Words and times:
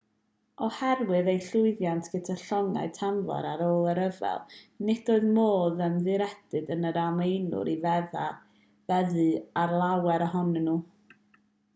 oherwydd 0.67 1.27
eu 1.33 1.41
llwyddiant 1.47 2.07
gyda 2.13 2.35
llongau 2.43 2.87
tanfor 2.99 3.47
ar 3.49 3.61
ôl 3.65 3.89
y 3.91 3.93
rhyfel 3.99 4.39
nid 4.87 5.11
oedd 5.17 5.27
modd 5.35 5.83
ymddiried 5.89 6.73
yn 6.77 6.89
yr 6.93 6.99
almaenwyr 7.03 7.71
i 7.77 7.77
feddu 8.89 9.29
ar 9.67 9.77
lawer 9.85 10.27
ohonyn 10.31 10.67
nhw 10.71 10.81